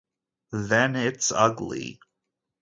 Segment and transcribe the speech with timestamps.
[0.51, 1.99] Then it's ugly.